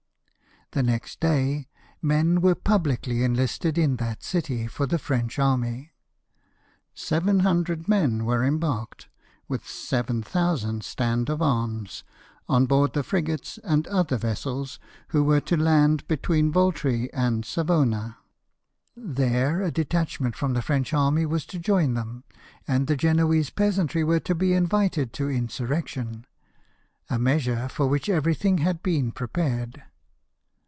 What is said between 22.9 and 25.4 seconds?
Genoese peasantry were to be invited to